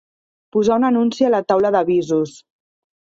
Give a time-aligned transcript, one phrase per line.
[0.55, 2.35] Posar un anunci a la taula d'avisos.